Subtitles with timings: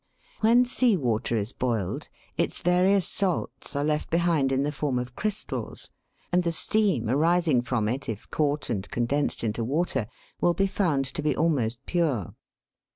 [0.39, 5.15] When sea water is boiled its various salts are left behind in the form of
[5.15, 5.91] crystals,
[6.31, 10.07] and the steam arising from it, if caught and condensed into water,
[10.39, 12.33] will be found to be almost pure.